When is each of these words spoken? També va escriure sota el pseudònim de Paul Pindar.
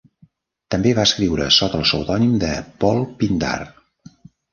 També 0.75 0.93
va 0.99 1.03
escriure 1.09 1.49
sota 1.57 1.77
el 1.81 1.85
pseudònim 1.89 2.31
de 2.45 2.49
Paul 2.85 3.05
Pindar. 3.21 3.53